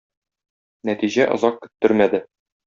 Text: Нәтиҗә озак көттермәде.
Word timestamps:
Нәтиҗә 0.89 1.27
озак 1.35 1.61
көттермәде. 1.67 2.25